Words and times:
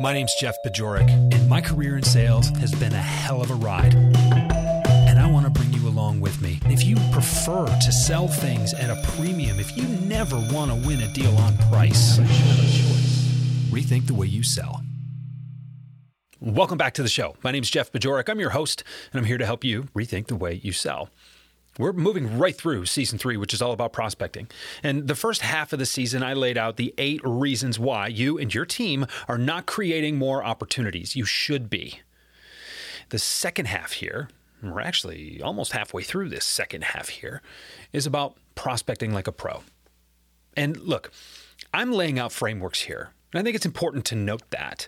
My 0.00 0.12
name's 0.12 0.34
Jeff 0.34 0.56
Bajorek, 0.66 1.08
and 1.32 1.48
my 1.48 1.60
career 1.60 1.96
in 1.96 2.02
sales 2.02 2.48
has 2.58 2.74
been 2.74 2.92
a 2.92 3.00
hell 3.00 3.40
of 3.40 3.52
a 3.52 3.54
ride. 3.54 3.94
And 3.94 5.20
I 5.20 5.30
want 5.30 5.46
to 5.46 5.50
bring 5.50 5.72
you 5.72 5.86
along 5.86 6.20
with 6.20 6.42
me. 6.42 6.58
If 6.64 6.84
you 6.84 6.96
prefer 7.12 7.66
to 7.66 7.92
sell 7.92 8.26
things 8.26 8.74
at 8.74 8.90
a 8.90 9.00
premium, 9.12 9.60
if 9.60 9.76
you 9.76 9.84
never 9.84 10.34
want 10.50 10.72
to 10.72 10.86
win 10.88 11.00
a 11.00 11.12
deal 11.12 11.36
on 11.36 11.56
price, 11.70 12.18
rethink 13.70 14.08
the 14.08 14.14
way 14.14 14.26
you 14.26 14.42
sell. 14.42 14.82
Welcome 16.40 16.76
back 16.76 16.94
to 16.94 17.02
the 17.04 17.08
show. 17.08 17.36
My 17.44 17.52
name's 17.52 17.70
Jeff 17.70 17.92
Bajorek. 17.92 18.28
I'm 18.28 18.40
your 18.40 18.50
host, 18.50 18.82
and 19.12 19.20
I'm 19.20 19.26
here 19.26 19.38
to 19.38 19.46
help 19.46 19.62
you 19.62 19.84
rethink 19.94 20.26
the 20.26 20.34
way 20.34 20.54
you 20.54 20.72
sell. 20.72 21.08
We're 21.78 21.92
moving 21.92 22.38
right 22.38 22.56
through 22.56 22.86
season 22.86 23.18
three, 23.18 23.36
which 23.36 23.52
is 23.52 23.60
all 23.60 23.72
about 23.72 23.92
prospecting. 23.92 24.48
And 24.82 25.08
the 25.08 25.16
first 25.16 25.40
half 25.40 25.72
of 25.72 25.80
the 25.80 25.86
season, 25.86 26.22
I 26.22 26.32
laid 26.32 26.56
out 26.56 26.76
the 26.76 26.94
eight 26.98 27.20
reasons 27.24 27.78
why 27.78 28.06
you 28.06 28.38
and 28.38 28.54
your 28.54 28.64
team 28.64 29.06
are 29.26 29.38
not 29.38 29.66
creating 29.66 30.16
more 30.16 30.44
opportunities. 30.44 31.16
You 31.16 31.24
should 31.24 31.68
be. 31.68 32.00
The 33.08 33.18
second 33.18 33.66
half 33.66 33.92
here, 33.92 34.28
we're 34.62 34.80
actually 34.80 35.42
almost 35.42 35.72
halfway 35.72 36.04
through 36.04 36.28
this 36.28 36.44
second 36.44 36.84
half 36.84 37.08
here, 37.08 37.42
is 37.92 38.06
about 38.06 38.36
prospecting 38.54 39.12
like 39.12 39.26
a 39.26 39.32
pro. 39.32 39.62
And 40.56 40.76
look, 40.76 41.10
I'm 41.72 41.90
laying 41.90 42.20
out 42.20 42.30
frameworks 42.30 42.82
here 42.82 43.10
and 43.34 43.40
I 43.40 43.42
think 43.42 43.56
it's 43.56 43.66
important 43.66 44.04
to 44.06 44.14
note 44.14 44.48
that. 44.50 44.86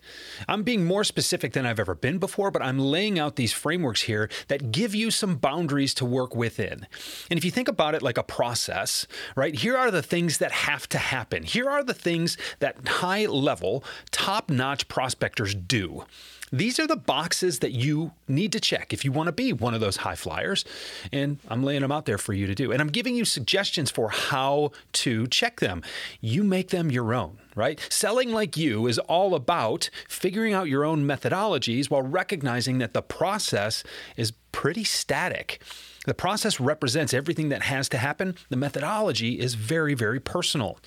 I'm 0.48 0.62
being 0.62 0.84
more 0.84 1.02
specific 1.02 1.52
than 1.52 1.66
I've 1.66 1.80
ever 1.80 1.96
been 1.96 2.18
before, 2.18 2.52
but 2.52 2.62
I'm 2.62 2.78
laying 2.78 3.18
out 3.18 3.34
these 3.34 3.52
frameworks 3.52 4.02
here 4.02 4.30
that 4.46 4.70
give 4.70 4.94
you 4.94 5.10
some 5.10 5.34
boundaries 5.34 5.92
to 5.94 6.04
work 6.04 6.36
within. 6.36 6.86
And 7.28 7.36
if 7.36 7.44
you 7.44 7.50
think 7.50 7.66
about 7.66 7.96
it 7.96 8.02
like 8.02 8.18
a 8.18 8.22
process, 8.22 9.08
right, 9.34 9.54
here 9.54 9.76
are 9.76 9.90
the 9.90 10.02
things 10.02 10.38
that 10.38 10.52
have 10.52 10.88
to 10.90 10.98
happen. 10.98 11.42
Here 11.42 11.68
are 11.68 11.82
the 11.82 11.92
things 11.92 12.38
that 12.60 12.86
high 12.86 13.26
level, 13.26 13.82
top 14.12 14.48
notch 14.48 14.86
prospectors 14.86 15.54
do. 15.54 16.04
These 16.52 16.78
are 16.78 16.86
the 16.86 16.96
boxes 16.96 17.58
that 17.60 17.72
you 17.72 18.12
need 18.28 18.52
to 18.52 18.60
check 18.60 18.92
if 18.92 19.04
you 19.04 19.12
want 19.12 19.26
to 19.26 19.32
be 19.32 19.52
one 19.52 19.74
of 19.74 19.80
those 19.80 19.98
high 19.98 20.14
flyers. 20.14 20.64
And 21.12 21.38
I'm 21.48 21.64
laying 21.64 21.82
them 21.82 21.92
out 21.92 22.06
there 22.06 22.18
for 22.18 22.32
you 22.32 22.46
to 22.46 22.54
do. 22.54 22.72
And 22.72 22.80
I'm 22.80 22.88
giving 22.88 23.16
you 23.16 23.24
suggestions 23.24 23.90
for 23.90 24.10
how 24.10 24.72
to 24.94 25.26
check 25.26 25.60
them. 25.60 25.82
You 26.20 26.44
make 26.44 26.68
them 26.68 26.90
your 26.90 27.14
own, 27.14 27.38
right? 27.54 27.80
Selling 27.90 28.32
like 28.32 28.56
you 28.56 28.86
is 28.86 28.98
all 29.00 29.34
about 29.34 29.90
figuring 30.08 30.54
out 30.54 30.68
your 30.68 30.84
own 30.84 31.06
methodologies 31.06 31.90
while 31.90 32.02
recognizing 32.02 32.78
that 32.78 32.94
the 32.94 33.02
process 33.02 33.82
is 34.16 34.32
pretty 34.52 34.84
static. 34.84 35.60
The 36.06 36.14
process 36.14 36.58
represents 36.60 37.12
everything 37.12 37.48
that 37.50 37.62
has 37.62 37.88
to 37.90 37.98
happen. 37.98 38.36
The 38.48 38.56
methodology 38.56 39.38
is 39.38 39.54
very, 39.54 39.94
very 39.94 40.20
personal. 40.20 40.78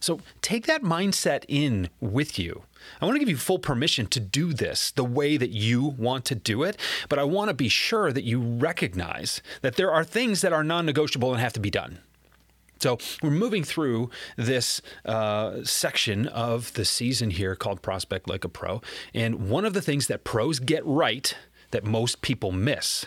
So 0.00 0.20
take 0.40 0.66
that 0.66 0.82
mindset 0.82 1.44
in 1.46 1.90
with 2.00 2.38
you. 2.38 2.64
I 3.00 3.04
want 3.04 3.14
to 3.14 3.20
give 3.20 3.28
you 3.28 3.36
full 3.36 3.58
permission 3.58 4.06
to 4.06 4.18
do 4.18 4.52
this 4.52 4.90
the 4.90 5.04
way 5.04 5.36
that 5.36 5.50
you 5.50 5.84
want 5.84 6.24
to 6.26 6.34
do 6.34 6.62
it, 6.62 6.76
but 7.08 7.18
I 7.18 7.24
want 7.24 7.48
to 7.48 7.54
be 7.54 7.68
sure 7.68 8.12
that 8.12 8.24
you 8.24 8.40
recognize 8.40 9.40
that 9.60 9.76
there 9.76 9.92
are 9.92 10.04
things 10.04 10.40
that 10.40 10.52
are 10.52 10.64
non 10.64 10.86
negotiable 10.86 11.32
and 11.32 11.40
have 11.40 11.52
to 11.52 11.60
be 11.60 11.70
done. 11.70 12.00
So 12.80 12.98
we're 13.22 13.30
moving 13.30 13.62
through 13.62 14.10
this 14.36 14.82
uh, 15.04 15.62
section 15.62 16.26
of 16.26 16.72
the 16.72 16.84
season 16.84 17.30
here 17.30 17.54
called 17.54 17.80
Prospect 17.80 18.28
Like 18.28 18.42
a 18.42 18.48
Pro. 18.48 18.82
And 19.14 19.48
one 19.48 19.64
of 19.64 19.72
the 19.72 19.80
things 19.80 20.08
that 20.08 20.24
pros 20.24 20.58
get 20.58 20.84
right 20.84 21.36
that 21.70 21.84
most 21.84 22.22
people 22.22 22.50
miss 22.50 23.06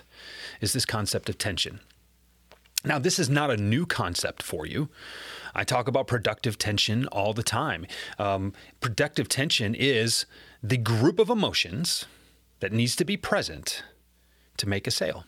is 0.62 0.74
this 0.74 0.86
concept 0.86 1.30
of 1.30 1.38
tension. 1.38 1.80
Now, 2.84 3.00
this 3.00 3.18
is 3.18 3.30
not 3.30 3.50
a 3.50 3.58
new 3.58 3.86
concept 3.86 4.44
for 4.44 4.66
you. 4.66 4.90
I 5.56 5.64
talk 5.64 5.88
about 5.88 6.08
productive 6.08 6.58
tension 6.58 7.08
all 7.08 7.34
the 7.34 7.44
time. 7.44 7.88
Um, 8.20 8.54
productive 8.80 9.28
tension 9.28 9.74
is 9.74 10.26
the 10.62 10.78
group 10.78 11.18
of 11.18 11.30
emotions 11.30 12.06
that 12.60 12.72
needs 12.72 12.96
to 12.98 13.06
be 13.06 13.18
present 13.18 13.84
to 14.58 14.70
make 14.70 14.88
a 14.88 14.92
sale. 14.92 15.26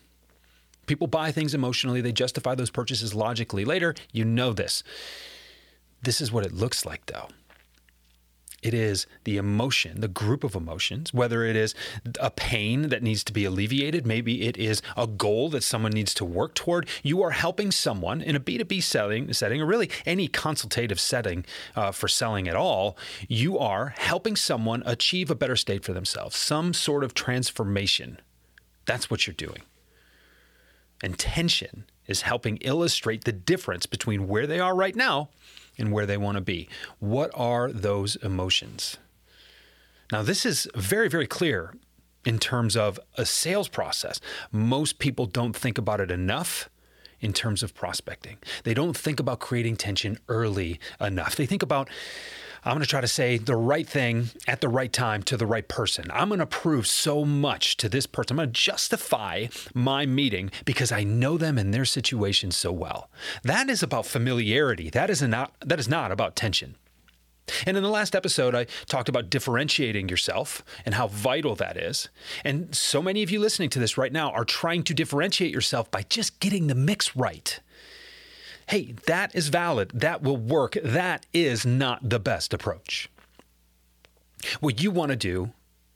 People 0.86 1.08
buy 1.08 1.32
things 1.32 1.54
emotionally, 1.54 2.00
they 2.00 2.12
justify 2.12 2.56
those 2.56 2.70
purchases 2.70 3.14
logically 3.14 3.66
later. 3.66 3.96
You 4.14 4.24
know 4.24 4.54
this. 4.54 4.84
This 6.02 6.22
is 6.22 6.32
what 6.32 6.46
it 6.46 6.54
looks 6.54 6.86
like, 6.86 7.08
though. 7.08 7.28
It 8.63 8.73
is 8.73 9.06
the 9.23 9.38
emotion, 9.38 10.01
the 10.01 10.07
group 10.07 10.44
of 10.44 10.56
emotions, 10.56 11.13
whether 11.13 11.44
it 11.45 11.56
is 11.56 11.75
a 12.19 12.31
pain 12.31 12.90
that 12.90 13.03
needs 13.03 13.23
to 13.25 13.34
be 13.34 13.45
alleviated, 13.45 14.07
maybe 14.07 14.47
it 14.47 14.57
is 14.57 14.81
a 14.95 15.06
goal 15.06 15.50
that 15.50 15.63
someone 15.63 15.91
needs 15.91 16.13
to 16.16 16.25
work 16.25 16.56
toward. 16.56 16.90
You 17.03 17.22
are 17.22 17.31
helping 17.31 17.72
someone 17.72 18.19
in 18.19 18.35
a 18.35 18.40
B2B 18.40 18.81
setting, 18.81 19.31
setting 19.31 19.62
or 19.62 19.68
really 19.68 19.91
any 20.07 20.28
consultative 20.28 21.00
setting 21.00 21.45
uh, 21.75 21.91
for 21.91 22.07
selling 22.07 22.47
at 22.47 22.56
all. 22.56 22.97
You 23.28 23.59
are 23.59 23.94
helping 23.97 24.35
someone 24.35 24.81
achieve 24.88 25.29
a 25.29 25.35
better 25.35 25.56
state 25.56 25.84
for 25.84 25.94
themselves, 25.94 26.35
some 26.35 26.74
sort 26.74 27.03
of 27.03 27.13
transformation. 27.13 28.19
That's 28.88 29.12
what 29.12 29.28
you're 29.28 29.35
doing. 29.35 29.62
And 31.03 31.19
tension 31.19 31.85
is 32.07 32.22
helping 32.22 32.57
illustrate 32.57 33.25
the 33.25 33.31
difference 33.31 33.85
between 33.85 34.28
where 34.28 34.47
they 34.47 34.59
are 34.59 34.75
right 34.75 34.95
now 34.95 35.29
and 35.78 35.92
where 35.92 36.06
they 36.06 36.18
want 36.18 36.36
to 36.36 36.42
be. 36.42 36.68
What 37.00 37.32
are 37.34 37.72
those 37.72 38.16
emotions? 38.18 38.98
Now, 40.12 40.24
this 40.24 40.46
is 40.46 40.68
very, 40.76 41.10
very 41.10 41.28
clear 41.28 41.74
in 42.26 42.40
terms 42.40 42.76
of 42.76 43.00
a 43.18 43.26
sales 43.26 43.68
process. 43.68 44.20
Most 44.52 45.00
people 45.00 45.26
don't 45.26 45.56
think 45.56 45.78
about 45.78 46.00
it 46.00 46.12
enough 46.12 46.70
in 47.20 47.34
terms 47.34 47.64
of 47.64 47.74
prospecting. 47.74 48.38
They 48.64 48.74
don't 48.74 48.96
think 48.96 49.20
about 49.20 49.40
creating 49.40 49.78
tension 49.78 50.20
early 50.28 50.80
enough. 51.00 51.36
They 51.36 51.46
think 51.46 51.64
about 51.64 51.90
I'm 52.63 52.73
going 52.73 52.81
to 52.81 52.88
try 52.88 53.01
to 53.01 53.07
say 53.07 53.38
the 53.38 53.56
right 53.56 53.88
thing 53.88 54.29
at 54.47 54.62
the 54.62 54.69
right 54.69 54.91
time 54.91 55.23
to 55.23 55.38
the 55.38 55.45
right 55.45 55.68
person. 55.68 56.06
I'm 56.12 56.29
going 56.29 56.40
to 56.40 56.45
prove 56.45 56.88
so 56.88 57.23
much 57.25 57.78
to 57.78 57.90
this 57.90 58.06
person. 58.06 58.34
I'm 58.34 58.45
going 58.45 58.53
to 58.53 58.62
justify 58.62 59.47
my 59.73 60.06
meeting 60.06 60.51
because 60.66 60.91
I 60.91 61.03
know 61.03 61.38
them 61.38 61.57
and 61.57 61.73
their 61.73 61.85
situation 61.85 62.51
so 62.51 62.72
well. 62.72 63.09
That 63.44 63.69
is 63.69 63.84
about 63.84 64.06
familiarity. 64.06 64.90
That 64.90 65.09
is 65.09 65.22
not 65.22 65.53
that 65.66 65.79
is 65.79 65.88
not 65.88 66.12
about 66.12 66.35
tension. 66.35 66.75
And 67.66 67.78
in 67.78 67.84
the 67.84 67.90
last 67.90 68.16
episode, 68.16 68.53
I 68.53 68.66
talked 68.88 69.09
about 69.09 69.29
differentiating 69.29 70.09
yourself 70.09 70.63
and 70.85 70.95
how 70.95 71.07
vital 71.07 71.56
that 71.56 71.78
is. 71.78 72.09
And 72.44 72.75
so 72.75 73.01
many 73.01 73.24
of 73.24 73.31
you 73.31 73.39
listening 73.39 73.69
to 73.69 73.79
this 73.79 73.97
right 73.97 74.12
now 74.12 74.31
are 74.31 74.44
trying 74.44 74.84
to 74.84 74.94
differentiate 74.94 75.53
yourself 75.53 75.89
by 75.89 76.03
just 76.03 76.39
getting 76.39 76.68
the 76.68 76.75
mix 76.75 77.15
right 77.15 77.60
hey, 78.68 78.94
that 79.06 79.34
is 79.34 79.48
valid, 79.48 79.92
that 79.94 80.22
will 80.22 80.38
work, 80.38 80.78
that 80.84 81.25
is 81.34 81.66
not 81.66 82.10
the 82.10 82.19
best 82.19 82.54
approach. 82.54 83.10
What 84.60 84.81
you 84.81 84.92
want 84.92 85.12
to 85.12 85.16
do 85.16 85.54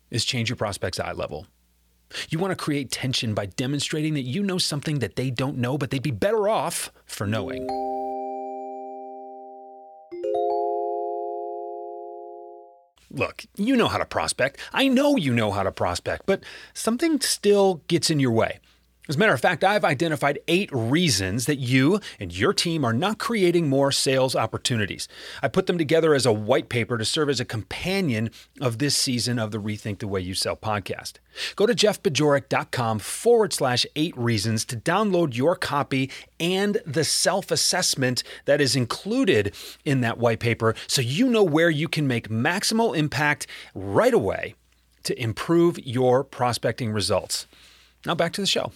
is 0.09 0.25
change 0.25 0.50
your 0.50 0.56
prospect's 0.56 1.00
eye 1.00 1.12
level. 1.12 1.47
You 2.29 2.39
want 2.39 2.51
to 2.51 2.56
create 2.56 2.91
tension 2.91 3.33
by 3.33 3.45
demonstrating 3.45 4.15
that 4.15 4.23
you 4.23 4.44
know 4.44 4.57
something 4.57 5.00
that 5.00 5.15
they 5.15 5.29
don't 5.29 5.57
know, 5.57 5.77
but 5.77 5.91
they'd 5.91 6.03
be 6.03 6.12
better 6.12 6.50
off 6.50 6.91
for 7.06 7.25
knowing. 7.25 7.68
Look, 13.09 13.45
you 13.57 13.75
know 13.75 13.88
how 13.89 13.97
to 13.97 14.06
prospect. 14.06 14.59
I 14.74 14.88
know 14.88 15.17
you 15.17 15.33
know 15.33 15.51
how 15.51 15.63
to 15.63 15.71
prospect, 15.71 16.25
but 16.25 16.44
something 16.74 17.19
still 17.19 17.81
gets 17.88 18.09
in 18.09 18.21
your 18.21 18.31
way. 18.31 18.59
As 19.11 19.17
a 19.17 19.19
matter 19.19 19.33
of 19.33 19.41
fact, 19.41 19.65
I've 19.65 19.83
identified 19.83 20.39
eight 20.47 20.69
reasons 20.71 21.45
that 21.45 21.57
you 21.57 21.99
and 22.17 22.33
your 22.33 22.53
team 22.53 22.85
are 22.85 22.93
not 22.93 23.17
creating 23.17 23.67
more 23.67 23.91
sales 23.91 24.37
opportunities. 24.37 25.09
I 25.43 25.49
put 25.49 25.67
them 25.67 25.77
together 25.77 26.13
as 26.15 26.25
a 26.25 26.31
white 26.31 26.69
paper 26.69 26.97
to 26.97 27.03
serve 27.03 27.27
as 27.27 27.41
a 27.41 27.43
companion 27.43 28.31
of 28.61 28.77
this 28.77 28.95
season 28.95 29.37
of 29.37 29.51
the 29.51 29.57
Rethink 29.57 29.99
the 29.99 30.07
Way 30.07 30.21
You 30.21 30.33
Sell 30.33 30.55
podcast. 30.55 31.15
Go 31.57 31.65
to 31.65 31.73
jeffbajorek.com 31.73 32.99
forward 32.99 33.51
slash 33.51 33.85
eight 33.97 34.17
reasons 34.17 34.63
to 34.63 34.77
download 34.77 35.35
your 35.35 35.57
copy 35.57 36.09
and 36.39 36.77
the 36.85 37.03
self 37.03 37.51
assessment 37.51 38.23
that 38.45 38.61
is 38.61 38.77
included 38.77 39.53
in 39.83 39.99
that 39.99 40.19
white 40.19 40.39
paper 40.39 40.73
so 40.87 41.01
you 41.01 41.27
know 41.27 41.43
where 41.43 41.69
you 41.69 41.89
can 41.89 42.07
make 42.07 42.29
maximal 42.29 42.95
impact 42.95 43.45
right 43.75 44.13
away 44.13 44.55
to 45.03 45.21
improve 45.21 45.77
your 45.79 46.23
prospecting 46.23 46.93
results. 46.93 47.45
Now 48.05 48.15
back 48.15 48.31
to 48.31 48.41
the 48.41 48.47
show. 48.47 48.71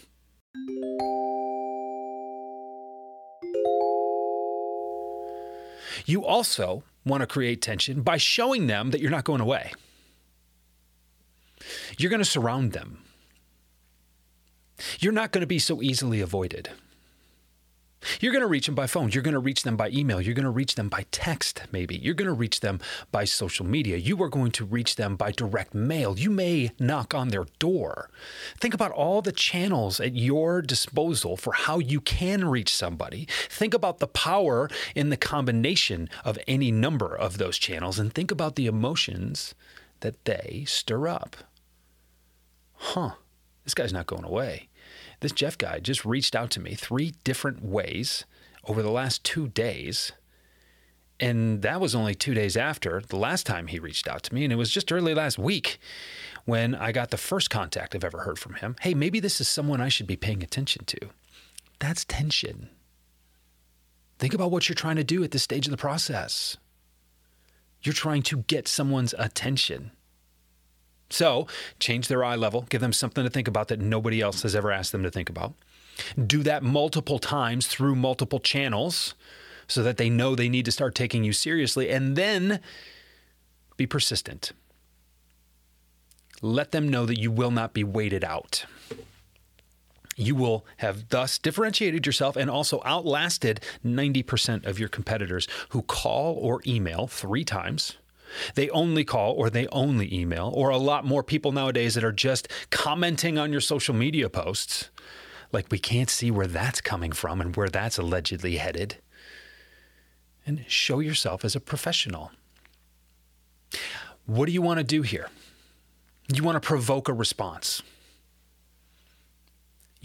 You 6.06 6.26
also 6.26 6.84
want 7.06 7.22
to 7.22 7.28
create 7.28 7.62
tension 7.62 8.02
by 8.02 8.18
showing 8.18 8.68
them 8.68 8.92
that 8.92 9.02
you're 9.02 9.12
not 9.12 9.24
going 9.24 9.42
away. 9.42 9.72
You're 11.98 12.10
going 12.10 12.20
to 12.20 12.26
surround 12.26 12.74
them. 12.74 13.04
You're 15.00 15.14
not 15.14 15.32
going 15.32 15.42
to 15.42 15.48
be 15.48 15.60
so 15.60 15.82
easily 15.82 16.22
avoided. 16.22 16.70
You're 18.20 18.32
going 18.32 18.42
to 18.42 18.48
reach 18.48 18.66
them 18.66 18.76
by 18.76 18.88
phone. 18.88 19.12
You're 19.12 19.24
going 19.24 19.34
to 19.34 19.40
reach 19.40 19.64
them 19.64 19.78
by 19.78 19.90
email. 19.90 20.22
You're 20.22 20.34
going 20.34 20.46
to 20.46 20.50
reach 20.50 20.76
them 20.76 20.90
by 20.90 21.06
text, 21.12 21.64
maybe. 21.72 21.96
You're 21.98 22.14
going 22.14 22.28
to 22.28 22.34
reach 22.34 22.60
them 22.60 22.80
by 23.12 23.26
social 23.26 23.66
media. 23.66 23.98
You 23.98 24.22
are 24.24 24.30
going 24.30 24.52
to 24.52 24.66
reach 24.66 24.96
them 24.96 25.16
by 25.16 25.32
direct 25.32 25.74
mail. 25.74 26.18
You 26.18 26.30
may 26.30 26.72
knock 26.80 27.14
on 27.14 27.30
their 27.30 27.46
door. 27.60 28.10
Think 28.60 28.74
about 28.74 28.92
all 28.92 29.22
the 29.22 29.32
channels 29.32 30.00
at 30.00 30.16
your 30.16 30.62
disposal 30.62 31.38
for 31.38 31.54
how 31.54 31.80
you 31.80 32.02
can 32.02 32.46
reach 32.46 32.74
somebody. 32.74 33.28
Think 33.50 33.74
about 33.74 34.00
the 34.00 34.08
power 34.08 34.70
in 34.96 35.10
the 35.10 35.18
combination 35.18 36.10
of 36.24 36.40
any 36.48 36.72
number 36.72 37.16
of 37.16 37.38
those 37.38 37.58
channels 37.58 38.00
and 38.00 38.14
think 38.14 38.32
about 38.32 38.56
the 38.56 38.68
emotions 38.68 39.56
that 40.02 40.26
they 40.26 40.64
stir 40.68 41.08
up. 41.08 41.36
Huh, 42.74 43.12
this 43.64 43.74
guy's 43.74 43.94
not 43.94 44.06
going 44.06 44.24
away. 44.24 44.70
This 45.20 45.32
Jeff 45.32 45.58
guy 45.58 45.80
just 45.80 46.06
reached 46.06 46.36
out 46.36 46.52
to 46.52 46.60
me 46.60 46.76
three 46.76 47.14
different 47.24 47.64
ways 47.64 48.26
over 48.66 48.82
the 48.82 48.92
last 48.92 49.24
two 49.24 49.48
days. 49.48 50.12
And 51.20 51.62
that 51.62 51.80
was 51.80 51.96
only 51.96 52.14
two 52.14 52.34
days 52.34 52.58
after 52.58 53.02
the 53.02 53.16
last 53.16 53.46
time 53.46 53.68
he 53.68 53.80
reached 53.80 54.08
out 54.08 54.24
to 54.24 54.36
me. 54.36 54.44
And 54.44 54.52
it 54.52 54.58
was 54.58 54.70
just 54.70 54.92
early 54.92 55.14
last 55.14 55.40
week 55.40 55.80
when 56.44 56.76
I 56.76 56.92
got 56.92 57.12
the 57.12 57.18
first 57.18 57.50
contact 57.50 57.96
I've 57.96 58.04
ever 58.04 58.20
heard 58.20 58.38
from 58.38 58.56
him. 58.56 58.76
Hey, 58.82 58.94
maybe 58.94 59.20
this 59.20 59.40
is 59.40 59.48
someone 59.48 59.80
I 59.80 59.90
should 59.90 60.08
be 60.08 60.18
paying 60.18 60.44
attention 60.44 60.86
to. 60.86 60.98
That's 61.80 62.06
tension. 62.06 62.70
Think 64.20 64.34
about 64.34 64.52
what 64.52 64.68
you're 64.68 64.76
trying 64.76 64.96
to 64.98 65.04
do 65.04 65.24
at 65.24 65.32
this 65.32 65.44
stage 65.44 65.68
of 65.68 65.72
the 65.72 65.78
process. 65.78 66.58
You're 67.82 67.94
trying 67.94 68.24
to 68.24 68.38
get 68.38 68.68
someone's 68.68 69.14
attention. 69.18 69.92
So 71.10 71.48
change 71.80 72.08
their 72.08 72.24
eye 72.24 72.36
level, 72.36 72.66
give 72.70 72.82
them 72.82 72.94
something 72.94 73.24
to 73.24 73.30
think 73.30 73.48
about 73.48 73.68
that 73.68 73.80
nobody 73.80 74.22
else 74.22 74.42
has 74.42 74.56
ever 74.56 74.72
asked 74.72 74.92
them 74.92 75.04
to 75.04 75.12
think 75.12 75.30
about. 75.30 75.54
Do 76.26 76.44
that 76.44 76.64
multiple 76.64 77.20
times 77.20 77.68
through 77.68 77.96
multiple 77.96 78.40
channels 78.40 79.16
so 79.68 79.82
that 79.84 79.98
they 79.98 80.10
know 80.10 80.36
they 80.36 80.50
need 80.50 80.66
to 80.66 80.72
start 80.72 80.96
taking 80.96 81.24
you 81.24 81.34
seriously. 81.34 81.90
And 81.90 82.16
then 82.16 82.60
be 83.78 83.86
persistent. 83.86 84.52
Let 86.42 86.72
them 86.72 86.90
know 86.90 87.06
that 87.06 87.20
you 87.20 87.32
will 87.32 87.52
not 87.52 87.74
be 87.74 87.84
waited 87.84 88.24
out. 88.24 88.66
You 90.16 90.36
will 90.36 90.66
have 90.78 91.10
thus 91.10 91.38
differentiated 91.38 92.06
yourself 92.06 92.36
and 92.38 92.50
also 92.50 92.82
outlasted 92.86 93.60
90% 93.86 94.66
of 94.66 94.80
your 94.80 94.88
competitors 94.88 95.48
who 95.70 95.82
call 95.82 96.36
or 96.36 96.62
email 96.66 97.08
three 97.08 97.44
times 97.44 97.98
they 98.56 98.70
only 98.70 99.04
call 99.04 99.34
or 99.34 99.50
they 99.50 99.68
only 99.68 100.14
email, 100.14 100.52
or 100.54 100.70
a 100.70 100.78
lot 100.78 101.06
more 101.06 101.24
people 101.24 101.52
nowadays 101.52 101.96
that 101.96 102.04
are 102.04 102.12
just 102.12 102.48
commenting 102.70 103.38
on 103.38 103.52
your 103.52 103.62
social 103.62 103.94
media 103.94 104.30
posts. 104.30 104.90
Like, 105.52 105.68
we 105.72 105.80
can't 105.80 106.10
see 106.10 106.32
where 106.32 106.48
that's 106.48 106.82
coming 106.82 107.12
from 107.12 107.40
and 107.40 107.56
where 107.56 107.70
that's 107.70 107.98
allegedly 107.98 108.58
headed. 108.58 108.98
And 110.46 110.66
show 110.68 111.00
yourself 111.00 111.46
as 111.46 111.56
a 111.56 111.60
professional. 111.60 112.32
What 114.26 114.48
do 114.48 114.52
you 114.52 114.62
want 114.62 114.80
to 114.80 114.84
do 114.84 115.02
here? 115.02 115.30
You 116.34 116.44
want 116.44 116.56
to 116.56 116.68
provoke 116.68 117.08
a 117.08 117.14
response. 117.14 117.84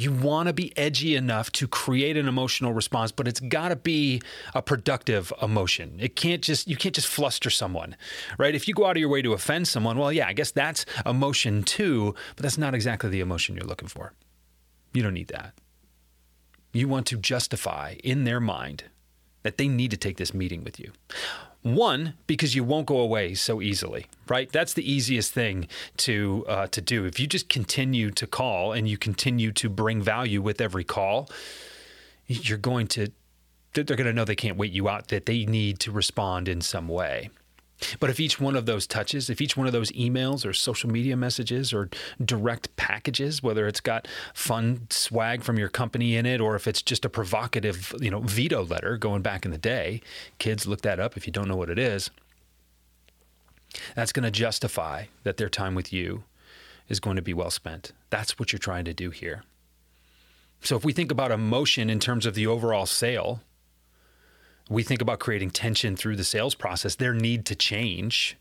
You 0.00 0.12
want 0.12 0.46
to 0.46 0.54
be 0.54 0.72
edgy 0.78 1.14
enough 1.14 1.52
to 1.52 1.68
create 1.68 2.16
an 2.16 2.26
emotional 2.26 2.72
response, 2.72 3.12
but 3.12 3.28
it's 3.28 3.38
got 3.38 3.68
to 3.68 3.76
be 3.76 4.22
a 4.54 4.62
productive 4.62 5.30
emotion. 5.42 5.98
It 6.00 6.16
can't 6.16 6.42
just 6.42 6.66
you 6.66 6.74
can't 6.74 6.94
just 6.94 7.06
fluster 7.06 7.50
someone, 7.50 7.96
right? 8.38 8.54
If 8.54 8.66
you 8.66 8.72
go 8.72 8.86
out 8.86 8.96
of 8.96 8.96
your 8.96 9.10
way 9.10 9.20
to 9.20 9.34
offend 9.34 9.68
someone, 9.68 9.98
well, 9.98 10.10
yeah, 10.10 10.26
I 10.26 10.32
guess 10.32 10.52
that's 10.52 10.86
emotion 11.04 11.64
too, 11.64 12.14
but 12.34 12.44
that's 12.44 12.56
not 12.56 12.74
exactly 12.74 13.10
the 13.10 13.20
emotion 13.20 13.56
you're 13.56 13.66
looking 13.66 13.88
for. 13.88 14.14
You 14.94 15.02
don't 15.02 15.12
need 15.12 15.28
that. 15.28 15.52
You 16.72 16.88
want 16.88 17.04
to 17.08 17.18
justify 17.18 17.96
in 18.02 18.24
their 18.24 18.40
mind 18.40 18.84
that 19.42 19.58
they 19.58 19.68
need 19.68 19.90
to 19.90 19.96
take 19.96 20.16
this 20.16 20.34
meeting 20.34 20.64
with 20.64 20.78
you. 20.78 20.92
One, 21.62 22.14
because 22.26 22.54
you 22.54 22.64
won't 22.64 22.86
go 22.86 22.98
away 23.00 23.34
so 23.34 23.60
easily, 23.60 24.06
right? 24.28 24.50
That's 24.50 24.72
the 24.72 24.90
easiest 24.90 25.32
thing 25.32 25.68
to 25.98 26.44
uh, 26.48 26.66
to 26.68 26.80
do. 26.80 27.04
If 27.04 27.20
you 27.20 27.26
just 27.26 27.50
continue 27.50 28.10
to 28.12 28.26
call 28.26 28.72
and 28.72 28.88
you 28.88 28.96
continue 28.96 29.52
to 29.52 29.68
bring 29.68 30.00
value 30.00 30.40
with 30.40 30.60
every 30.60 30.84
call, 30.84 31.28
you're 32.26 32.58
going 32.58 32.86
to 32.88 33.08
they're 33.74 33.84
going 33.84 34.04
to 34.04 34.12
know 34.12 34.24
they 34.24 34.34
can't 34.34 34.56
wait 34.56 34.72
you 34.72 34.88
out. 34.88 35.08
That 35.08 35.26
they 35.26 35.44
need 35.44 35.78
to 35.80 35.92
respond 35.92 36.48
in 36.48 36.62
some 36.62 36.88
way. 36.88 37.30
But 37.98 38.10
if 38.10 38.20
each 38.20 38.40
one 38.40 38.56
of 38.56 38.66
those 38.66 38.86
touches, 38.86 39.30
if 39.30 39.40
each 39.40 39.56
one 39.56 39.66
of 39.66 39.72
those 39.72 39.90
emails 39.92 40.44
or 40.44 40.52
social 40.52 40.90
media 40.90 41.16
messages 41.16 41.72
or 41.72 41.88
direct 42.24 42.74
packages, 42.76 43.42
whether 43.42 43.66
it's 43.66 43.80
got 43.80 44.06
fun 44.34 44.86
swag 44.90 45.42
from 45.42 45.58
your 45.58 45.68
company 45.68 46.16
in 46.16 46.26
it 46.26 46.40
or 46.40 46.56
if 46.56 46.66
it's 46.66 46.82
just 46.82 47.04
a 47.04 47.08
provocative, 47.08 47.94
you 48.00 48.10
know, 48.10 48.20
veto 48.20 48.64
letter 48.64 48.96
going 48.96 49.22
back 49.22 49.44
in 49.44 49.50
the 49.50 49.58
day, 49.58 50.00
kids 50.38 50.66
look 50.66 50.82
that 50.82 51.00
up 51.00 51.16
if 51.16 51.26
you 51.26 51.32
don't 51.32 51.48
know 51.48 51.56
what 51.56 51.70
it 51.70 51.78
is. 51.78 52.10
That's 53.94 54.12
going 54.12 54.24
to 54.24 54.30
justify 54.30 55.04
that 55.22 55.36
their 55.36 55.48
time 55.48 55.74
with 55.74 55.92
you 55.92 56.24
is 56.88 57.00
going 57.00 57.16
to 57.16 57.22
be 57.22 57.34
well 57.34 57.50
spent. 57.50 57.92
That's 58.10 58.38
what 58.38 58.52
you're 58.52 58.58
trying 58.58 58.84
to 58.86 58.94
do 58.94 59.10
here. 59.10 59.44
So 60.60 60.76
if 60.76 60.84
we 60.84 60.92
think 60.92 61.10
about 61.10 61.30
emotion 61.30 61.88
in 61.88 62.00
terms 62.00 62.26
of 62.26 62.34
the 62.34 62.46
overall 62.46 62.84
sale, 62.84 63.40
we 64.70 64.84
think 64.84 65.02
about 65.02 65.18
creating 65.18 65.50
tension 65.50 65.96
through 65.96 66.16
the 66.16 66.24
sales 66.24 66.54
process, 66.54 66.94
their 66.94 67.12
need 67.12 67.44
to 67.46 67.56
change. 67.56 68.38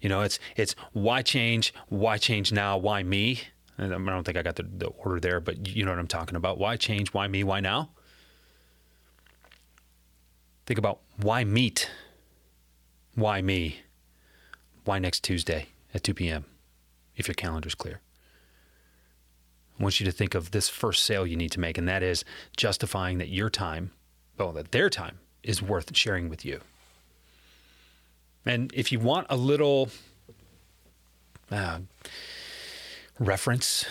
You 0.00 0.08
know, 0.08 0.22
it's 0.22 0.40
it's 0.56 0.74
why 0.92 1.22
change, 1.22 1.74
why 1.88 2.16
change 2.16 2.50
now, 2.50 2.78
why 2.78 3.02
me? 3.02 3.42
I 3.78 3.86
don't 3.86 4.24
think 4.24 4.36
I 4.36 4.42
got 4.42 4.56
the, 4.56 4.64
the 4.64 4.86
order 4.86 5.20
there, 5.20 5.38
but 5.38 5.68
you 5.68 5.84
know 5.84 5.92
what 5.92 6.00
I'm 6.00 6.08
talking 6.08 6.34
about. 6.34 6.58
Why 6.58 6.76
change, 6.76 7.12
why 7.12 7.28
me, 7.28 7.44
why 7.44 7.60
now? 7.60 7.90
Think 10.66 10.78
about 10.78 11.00
why 11.16 11.44
meet, 11.44 11.88
why 13.14 13.40
me, 13.40 13.80
why 14.84 14.98
next 14.98 15.22
Tuesday 15.22 15.68
at 15.94 16.02
2 16.02 16.14
p.m. 16.14 16.46
if 17.16 17.28
your 17.28 17.36
calendar's 17.36 17.76
clear. 17.76 18.00
I 19.78 19.82
want 19.82 20.00
you 20.00 20.06
to 20.06 20.12
think 20.12 20.34
of 20.34 20.50
this 20.50 20.68
first 20.68 21.04
sale 21.04 21.26
you 21.26 21.36
need 21.36 21.52
to 21.52 21.60
make, 21.60 21.78
and 21.78 21.86
that 21.86 22.02
is 22.02 22.24
justifying 22.56 23.18
that 23.18 23.28
your 23.28 23.48
time 23.48 23.92
well, 24.38 24.52
that 24.52 24.72
their 24.72 24.88
time 24.88 25.18
is 25.42 25.62
worth 25.62 25.96
sharing 25.96 26.28
with 26.28 26.44
you. 26.44 26.60
And 28.44 28.72
if 28.74 28.92
you 28.92 28.98
want 28.98 29.26
a 29.28 29.36
little 29.36 29.90
uh, 31.50 31.80
reference, 33.18 33.84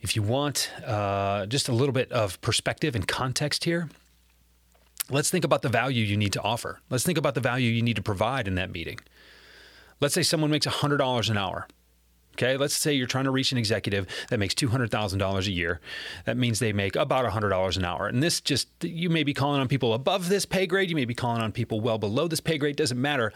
if 0.00 0.14
you 0.16 0.22
want 0.22 0.70
uh, 0.84 1.46
just 1.46 1.68
a 1.68 1.72
little 1.72 1.92
bit 1.92 2.12
of 2.12 2.40
perspective 2.40 2.94
and 2.94 3.06
context 3.06 3.64
here, 3.64 3.88
let's 5.10 5.30
think 5.30 5.44
about 5.44 5.62
the 5.62 5.68
value 5.68 6.04
you 6.04 6.16
need 6.16 6.32
to 6.34 6.42
offer. 6.42 6.80
Let's 6.90 7.04
think 7.04 7.18
about 7.18 7.34
the 7.34 7.40
value 7.40 7.70
you 7.70 7.82
need 7.82 7.96
to 7.96 8.02
provide 8.02 8.46
in 8.46 8.56
that 8.56 8.70
meeting. 8.70 8.98
Let's 10.00 10.14
say 10.14 10.22
someone 10.22 10.50
makes 10.50 10.66
$100 10.66 11.30
an 11.30 11.38
hour. 11.38 11.66
Okay, 12.34 12.56
let's 12.56 12.74
say 12.74 12.92
you're 12.92 13.06
trying 13.06 13.24
to 13.24 13.30
reach 13.30 13.52
an 13.52 13.58
executive 13.58 14.06
that 14.28 14.38
makes 14.38 14.54
$200,000 14.54 15.46
a 15.46 15.50
year. 15.50 15.80
That 16.24 16.36
means 16.36 16.58
they 16.58 16.72
make 16.72 16.96
about 16.96 17.24
$100 17.30 17.76
an 17.76 17.84
hour. 17.84 18.08
And 18.08 18.22
this 18.22 18.40
just, 18.40 18.68
you 18.82 19.08
may 19.08 19.22
be 19.22 19.32
calling 19.32 19.60
on 19.60 19.68
people 19.68 19.94
above 19.94 20.28
this 20.28 20.44
pay 20.44 20.66
grade, 20.66 20.90
you 20.90 20.96
may 20.96 21.04
be 21.04 21.14
calling 21.14 21.40
on 21.40 21.52
people 21.52 21.80
well 21.80 21.98
below 21.98 22.26
this 22.26 22.40
pay 22.40 22.58
grade, 22.58 22.74
doesn't 22.74 23.00
matter. 23.00 23.32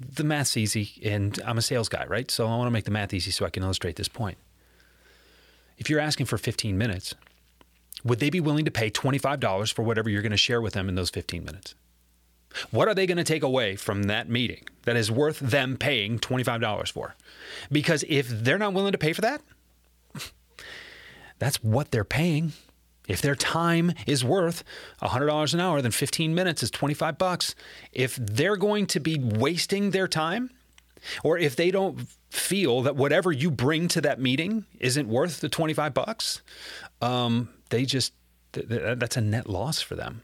The 0.00 0.24
math's 0.24 0.56
easy, 0.56 0.92
and 1.04 1.38
I'm 1.44 1.58
a 1.58 1.62
sales 1.62 1.90
guy, 1.90 2.06
right? 2.06 2.30
So 2.30 2.46
I 2.46 2.56
want 2.56 2.68
to 2.68 2.72
make 2.72 2.84
the 2.84 2.90
math 2.90 3.12
easy 3.12 3.30
so 3.30 3.44
I 3.44 3.50
can 3.50 3.62
illustrate 3.62 3.96
this 3.96 4.08
point. 4.08 4.38
If 5.76 5.90
you're 5.90 6.00
asking 6.00 6.26
for 6.26 6.38
15 6.38 6.78
minutes, 6.78 7.14
would 8.04 8.20
they 8.20 8.30
be 8.30 8.40
willing 8.40 8.64
to 8.64 8.70
pay 8.70 8.90
$25 8.90 9.72
for 9.72 9.82
whatever 9.82 10.08
you're 10.08 10.22
going 10.22 10.30
to 10.30 10.38
share 10.38 10.62
with 10.62 10.72
them 10.72 10.88
in 10.88 10.94
those 10.94 11.10
15 11.10 11.44
minutes? 11.44 11.74
What 12.70 12.88
are 12.88 12.94
they 12.94 13.06
going 13.06 13.18
to 13.18 13.24
take 13.24 13.42
away 13.42 13.76
from 13.76 14.04
that 14.04 14.28
meeting 14.28 14.64
that 14.84 14.96
is 14.96 15.10
worth 15.10 15.38
them 15.38 15.76
paying 15.76 16.18
$25 16.18 16.90
for? 16.90 17.14
Because 17.70 18.04
if 18.08 18.28
they're 18.28 18.58
not 18.58 18.72
willing 18.72 18.92
to 18.92 18.98
pay 18.98 19.12
for 19.12 19.20
that, 19.20 19.42
That's 21.38 21.62
what 21.62 21.90
they're 21.90 22.04
paying. 22.04 22.52
If 23.06 23.22
their 23.22 23.34
time 23.34 23.92
is 24.06 24.24
worth 24.24 24.64
$100 25.00 25.54
an 25.54 25.60
hour, 25.60 25.80
then 25.80 25.92
15 25.92 26.34
minutes 26.34 26.62
is 26.62 26.70
25 26.70 27.16
bucks. 27.16 27.54
If 27.92 28.16
they're 28.16 28.56
going 28.56 28.86
to 28.88 29.00
be 29.00 29.18
wasting 29.18 29.92
their 29.92 30.08
time, 30.08 30.50
or 31.24 31.38
if 31.38 31.56
they 31.56 31.70
don't 31.70 32.06
feel 32.30 32.82
that 32.82 32.96
whatever 32.96 33.32
you 33.32 33.50
bring 33.50 33.88
to 33.88 34.00
that 34.02 34.20
meeting 34.20 34.66
isn't 34.78 35.08
worth 35.08 35.40
the 35.40 35.48
25 35.48 35.94
bucks, 35.94 36.42
um, 37.00 37.48
they 37.70 37.86
just, 37.86 38.12
th- 38.52 38.68
th- 38.68 38.98
that's 38.98 39.16
a 39.16 39.22
net 39.22 39.48
loss 39.48 39.80
for 39.80 39.94
them. 39.94 40.22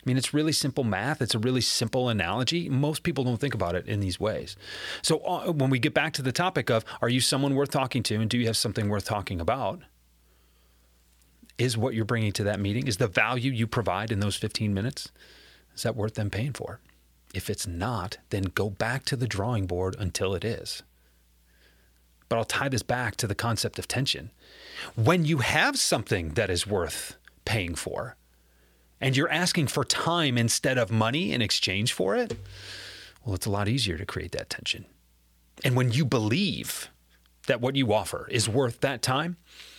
I 0.00 0.02
mean, 0.06 0.16
it's 0.16 0.32
really 0.32 0.52
simple 0.52 0.82
math. 0.82 1.20
It's 1.20 1.34
a 1.34 1.38
really 1.38 1.60
simple 1.60 2.08
analogy. 2.08 2.70
Most 2.70 3.02
people 3.02 3.22
don't 3.22 3.38
think 3.38 3.54
about 3.54 3.74
it 3.74 3.86
in 3.86 4.00
these 4.00 4.18
ways. 4.18 4.56
So, 5.02 5.18
uh, 5.18 5.52
when 5.52 5.68
we 5.68 5.78
get 5.78 5.92
back 5.92 6.14
to 6.14 6.22
the 6.22 6.32
topic 6.32 6.70
of 6.70 6.84
are 7.02 7.08
you 7.08 7.20
someone 7.20 7.54
worth 7.54 7.70
talking 7.70 8.02
to 8.04 8.16
and 8.16 8.30
do 8.30 8.38
you 8.38 8.46
have 8.46 8.56
something 8.56 8.88
worth 8.88 9.04
talking 9.04 9.40
about? 9.40 9.80
Is 11.58 11.76
what 11.76 11.92
you're 11.92 12.06
bringing 12.06 12.32
to 12.32 12.44
that 12.44 12.60
meeting, 12.60 12.86
is 12.86 12.96
the 12.96 13.06
value 13.06 13.52
you 13.52 13.66
provide 13.66 14.10
in 14.10 14.20
those 14.20 14.36
15 14.36 14.72
minutes, 14.72 15.12
is 15.74 15.82
that 15.82 15.96
worth 15.96 16.14
them 16.14 16.30
paying 16.30 16.54
for? 16.54 16.80
If 17.34 17.50
it's 17.50 17.66
not, 17.66 18.16
then 18.30 18.44
go 18.44 18.70
back 18.70 19.04
to 19.06 19.16
the 19.16 19.28
drawing 19.28 19.66
board 19.66 19.94
until 19.98 20.34
it 20.34 20.44
is. 20.44 20.82
But 22.30 22.38
I'll 22.38 22.44
tie 22.44 22.70
this 22.70 22.82
back 22.82 23.16
to 23.16 23.26
the 23.26 23.34
concept 23.34 23.78
of 23.78 23.86
tension. 23.86 24.30
When 24.94 25.24
you 25.26 25.38
have 25.38 25.78
something 25.78 26.30
that 26.30 26.48
is 26.48 26.66
worth 26.66 27.16
paying 27.44 27.74
for, 27.74 28.16
and 29.00 29.16
you're 29.16 29.30
asking 29.30 29.68
for 29.68 29.84
time 29.84 30.36
instead 30.36 30.78
of 30.78 30.90
money 30.90 31.32
in 31.32 31.42
exchange 31.42 31.92
for 31.92 32.14
it, 32.14 32.36
well, 33.24 33.34
it's 33.34 33.46
a 33.46 33.50
lot 33.50 33.68
easier 33.68 33.96
to 33.98 34.06
create 34.06 34.32
that 34.32 34.50
tension. 34.50 34.86
And 35.64 35.76
when 35.76 35.92
you 35.92 36.04
believe 36.04 36.90
that 37.46 37.60
what 37.60 37.76
you 37.76 37.92
offer 37.92 38.28
is 38.30 38.48
worth 38.48 38.80
that 38.80 39.02
time, 39.02 39.36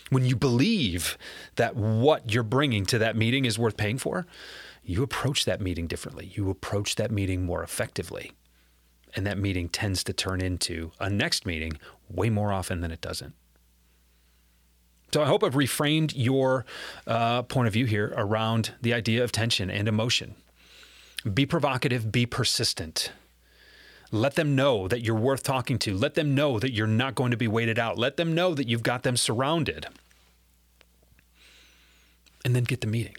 when 0.10 0.26
you 0.26 0.36
believe 0.36 1.18
that 1.56 1.76
what 1.76 2.34
you're 2.34 2.44
bringing 2.44 2.86
to 2.88 2.98
that 2.98 3.16
meeting 3.16 3.46
is 3.46 3.58
worth 3.58 3.78
paying 3.78 3.98
for, 3.98 4.26
you 4.84 5.04
approach 5.04 5.46
that 5.46 5.62
meeting 5.62 5.88
differently. 5.88 6.32
You 6.34 6.50
approach 6.50 6.96
that 6.96 7.12
meeting 7.12 7.46
more 7.46 7.64
effectively. 7.64 8.32
And 9.16 9.26
that 9.26 9.38
meeting 9.38 9.70
tends 9.70 10.04
to 10.06 10.14
turn 10.14 10.42
into 10.42 10.92
a 11.00 11.10
next 11.10 11.46
meeting 11.46 11.74
way 12.10 12.30
more 12.30 12.52
often 12.52 12.82
than 12.82 12.92
it 12.92 13.02
doesn't. 13.02 13.34
So 15.14 15.22
I 15.22 15.26
hope 15.26 15.44
I've 15.44 15.56
reframed 15.56 16.14
your 16.16 16.66
uh, 17.06 17.42
point 17.44 17.68
of 17.68 17.74
view 17.74 17.86
here 17.86 18.14
around 18.16 18.74
the 18.82 18.94
idea 18.94 19.24
of 19.24 19.32
tension 19.32 19.70
and 19.70 19.88
emotion. 19.88 20.36
Be 21.32 21.46
provocative, 21.46 22.12
be 22.12 22.26
persistent. 22.26 23.12
Let 24.12 24.36
them 24.36 24.56
know 24.56 24.88
that 24.88 25.02
you're 25.02 25.16
worth 25.16 25.44
talking 25.44 25.78
to. 25.80 25.98
Let 25.98 26.16
them 26.16 26.34
know 26.34 26.60
that 26.60 26.72
you're 26.72 26.88
not 26.88 27.16
going 27.16 27.32
to 27.32 27.38
be 27.38 27.48
waited 27.48 27.78
out. 27.78 27.98
Let 27.98 28.18
them 28.18 28.34
know 28.34 28.54
that 28.54 28.68
you've 28.68 28.84
got 28.84 29.04
them 29.04 29.18
surrounded. 29.18 29.88
And 32.44 32.56
then 32.56 32.64
get 32.64 32.82
the 32.82 32.88
meeting. 32.88 33.16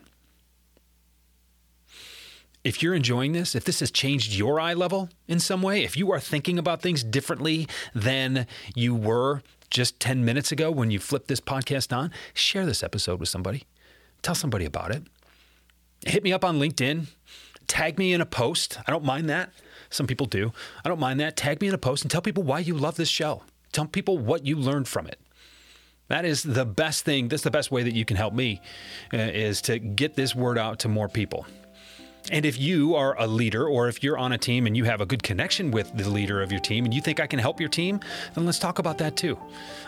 If 2.64 2.82
you're 2.82 2.94
enjoying 2.94 3.32
this, 3.32 3.54
if 3.54 3.64
this 3.64 3.80
has 3.80 3.90
changed 3.90 4.34
your 4.34 4.60
eye 4.60 4.74
level 4.74 5.08
in 5.26 5.40
some 5.40 5.62
way, 5.62 5.82
if 5.82 5.96
you 5.96 6.12
are 6.12 6.20
thinking 6.20 6.58
about 6.58 6.80
things 6.80 7.02
differently 7.02 7.66
than 7.94 8.46
you 8.74 8.94
were 8.94 9.42
just 9.72 9.98
10 9.98 10.24
minutes 10.24 10.52
ago 10.52 10.70
when 10.70 10.90
you 10.90 11.00
flipped 11.00 11.28
this 11.28 11.40
podcast 11.40 11.96
on, 11.96 12.12
share 12.34 12.66
this 12.66 12.82
episode 12.82 13.18
with 13.18 13.28
somebody. 13.28 13.64
Tell 14.20 14.34
somebody 14.34 14.64
about 14.64 14.94
it. 14.94 15.02
Hit 16.06 16.22
me 16.22 16.32
up 16.32 16.44
on 16.44 16.60
LinkedIn. 16.60 17.06
Tag 17.66 17.98
me 17.98 18.12
in 18.12 18.20
a 18.20 18.26
post. 18.26 18.78
I 18.86 18.90
don't 18.90 19.04
mind 19.04 19.28
that. 19.30 19.50
Some 19.88 20.06
people 20.06 20.26
do. 20.26 20.52
I 20.84 20.88
don't 20.88 21.00
mind 21.00 21.20
that. 21.20 21.36
Tag 21.36 21.60
me 21.60 21.68
in 21.68 21.74
a 21.74 21.78
post 21.78 22.04
and 22.04 22.10
tell 22.10 22.22
people 22.22 22.42
why 22.42 22.60
you 22.60 22.74
love 22.74 22.96
this 22.96 23.08
show. 23.08 23.42
Tell 23.72 23.86
people 23.86 24.18
what 24.18 24.46
you 24.46 24.56
learned 24.56 24.88
from 24.88 25.06
it. 25.06 25.18
That 26.08 26.24
is 26.24 26.42
the 26.42 26.66
best 26.66 27.04
thing. 27.04 27.28
That's 27.28 27.42
the 27.42 27.50
best 27.50 27.70
way 27.70 27.82
that 27.82 27.94
you 27.94 28.04
can 28.04 28.16
help 28.16 28.34
me 28.34 28.60
uh, 29.14 29.16
is 29.16 29.62
to 29.62 29.78
get 29.78 30.14
this 30.14 30.34
word 30.34 30.58
out 30.58 30.80
to 30.80 30.88
more 30.88 31.08
people. 31.08 31.46
And 32.30 32.46
if 32.46 32.58
you 32.58 32.94
are 32.94 33.18
a 33.18 33.26
leader 33.26 33.66
or 33.66 33.88
if 33.88 34.02
you're 34.02 34.16
on 34.16 34.32
a 34.32 34.38
team 34.38 34.66
and 34.66 34.76
you 34.76 34.84
have 34.84 35.00
a 35.00 35.06
good 35.06 35.22
connection 35.22 35.70
with 35.70 35.94
the 35.96 36.08
leader 36.08 36.40
of 36.40 36.52
your 36.52 36.60
team 36.60 36.84
and 36.84 36.94
you 36.94 37.00
think 37.00 37.18
I 37.20 37.26
can 37.26 37.38
help 37.38 37.58
your 37.58 37.68
team, 37.68 38.00
then 38.34 38.46
let's 38.46 38.60
talk 38.60 38.78
about 38.78 38.98
that 38.98 39.16
too. 39.16 39.36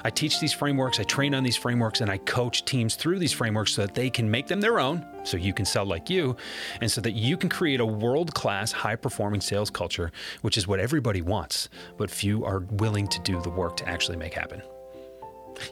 I 0.02 0.10
teach 0.10 0.40
these 0.40 0.52
frameworks, 0.52 0.98
I 0.98 1.04
train 1.04 1.34
on 1.34 1.44
these 1.44 1.56
frameworks, 1.56 2.00
and 2.00 2.10
I 2.10 2.18
coach 2.18 2.64
teams 2.64 2.96
through 2.96 3.18
these 3.18 3.32
frameworks 3.32 3.72
so 3.72 3.82
that 3.82 3.94
they 3.94 4.10
can 4.10 4.28
make 4.28 4.48
them 4.48 4.60
their 4.60 4.80
own, 4.80 5.06
so 5.22 5.36
you 5.36 5.54
can 5.54 5.64
sell 5.64 5.84
like 5.84 6.10
you, 6.10 6.36
and 6.80 6.90
so 6.90 7.00
that 7.02 7.12
you 7.12 7.36
can 7.36 7.48
create 7.48 7.80
a 7.80 7.86
world 7.86 8.34
class, 8.34 8.72
high 8.72 8.96
performing 8.96 9.40
sales 9.40 9.70
culture, 9.70 10.10
which 10.42 10.58
is 10.58 10.66
what 10.66 10.80
everybody 10.80 11.22
wants, 11.22 11.68
but 11.96 12.10
few 12.10 12.44
are 12.44 12.60
willing 12.72 13.06
to 13.08 13.20
do 13.20 13.40
the 13.42 13.50
work 13.50 13.76
to 13.76 13.88
actually 13.88 14.16
make 14.16 14.34
happen. 14.34 14.60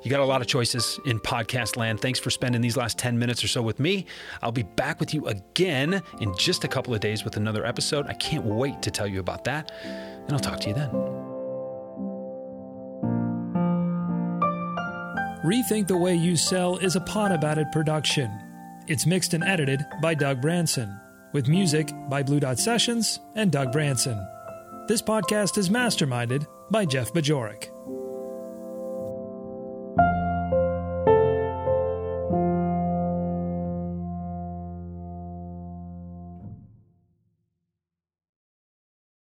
You 0.03 0.11
got 0.11 0.21
a 0.21 0.25
lot 0.25 0.41
of 0.41 0.47
choices 0.47 0.99
in 1.07 1.21
podcast 1.21 1.77
land. 1.77 2.01
Thanks 2.01 2.19
for 2.19 2.31
spending 2.31 2.61
these 2.61 2.77
last 2.77 2.99
10 2.99 3.19
minutes 3.19 3.43
or 3.43 3.49
so 3.49 3.63
with 3.63 3.81
me. 3.81 4.07
I'll 4.43 4.53
be 4.53 4.63
back 4.63 5.01
with 5.01 5.15
you 5.15 5.27
again 5.27 6.03
in 6.21 6.37
just 6.37 6.65
a 6.65 6.69
couple 6.69 6.95
of 6.95 7.01
days 7.01 7.25
with 7.25 7.37
another 7.37 7.67
episode. 7.67 8.07
I 8.07 8.15
can't 8.15 8.45
wait 8.45 8.83
to 8.83 8.91
tell 8.91 9.07
you 9.07 9.21
about 9.21 9.45
that, 9.45 9.73
and 9.83 10.33
I'll 10.33 10.39
talk 10.39 10.61
to 10.61 10.69
you 10.69 10.75
then. 10.75 10.91
Rethink 15.45 15.89
the 15.89 15.97
Way 15.97 16.15
You 16.15 16.37
Sell 16.37 16.77
is 16.77 16.95
a 16.95 17.01
Pod 17.01 17.33
About 17.33 17.59
It 17.59 17.67
production. 17.73 18.31
It's 18.87 19.07
mixed 19.07 19.35
and 19.35 19.43
edited 19.43 19.85
by 20.01 20.15
Doug 20.15 20.41
Branson, 20.41 20.97
with 21.33 21.49
music 21.49 21.91
by 22.09 22.23
Blue 22.23 22.39
Dot 22.39 22.61
Sessions 22.61 23.19
and 23.35 23.51
Doug 23.51 23.73
Branson. 23.73 24.25
This 24.87 25.03
podcast 25.03 25.59
is 25.59 25.69
masterminded 25.69 26.47
by 26.71 26.85
Jeff 26.85 27.13
Bajorek. 27.13 27.72